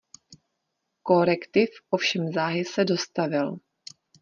[1.01, 3.57] Korektiv ovšem záhy se dostavil.